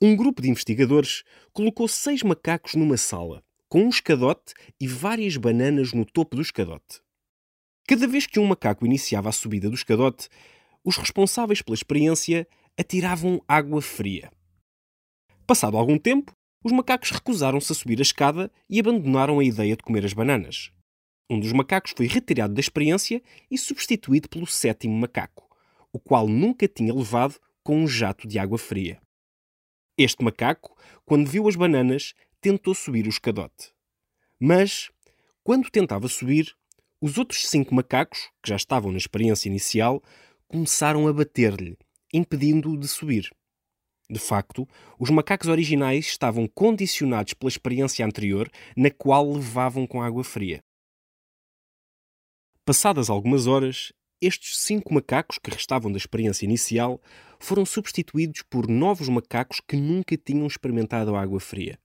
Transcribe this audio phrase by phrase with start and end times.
[0.00, 5.92] Um grupo de investigadores colocou seis macacos numa sala, com um escadote e várias bananas
[5.92, 7.00] no topo do escadote.
[7.84, 10.28] Cada vez que um macaco iniciava a subida do escadote,
[10.84, 12.46] os responsáveis pela experiência
[12.78, 14.30] atiravam água fria.
[15.44, 16.32] Passado algum tempo,
[16.64, 20.70] os macacos recusaram-se a subir a escada e abandonaram a ideia de comer as bananas.
[21.28, 25.48] Um dos macacos foi retirado da experiência e substituído pelo sétimo macaco,
[25.92, 29.00] o qual nunca tinha levado com um jato de água fria.
[30.00, 33.72] Este macaco, quando viu as bananas, tentou subir o escadote.
[34.38, 34.92] Mas,
[35.42, 36.54] quando tentava subir,
[37.00, 40.00] os outros cinco macacos, que já estavam na experiência inicial,
[40.46, 41.76] começaram a bater-lhe,
[42.14, 43.28] impedindo-o de subir.
[44.08, 44.68] De facto,
[45.00, 50.62] os macacos originais estavam condicionados pela experiência anterior, na qual levavam com água fria.
[52.64, 57.00] Passadas algumas horas, estes cinco macacos que restavam da experiência inicial
[57.38, 61.78] foram substituídos por novos macacos que nunca tinham experimentado a água fria.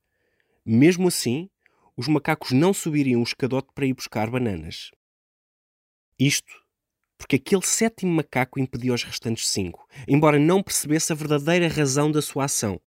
[0.66, 1.50] Mesmo assim,
[1.96, 4.90] os macacos não subiriam o escadote para ir buscar bananas.
[6.18, 6.64] Isto
[7.24, 12.22] porque aquele sétimo macaco impediu os restantes cinco, embora não percebesse a verdadeira razão da
[12.22, 12.82] sua ação.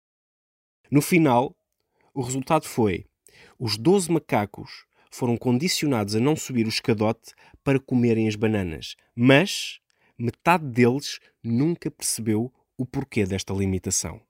[0.92, 1.56] No final,
[2.14, 3.06] o resultado foi:
[3.58, 9.80] os doze macacos foram condicionados a não subir o escadote para comerem as bananas, mas
[10.18, 14.22] metade deles nunca percebeu o porquê desta limitação.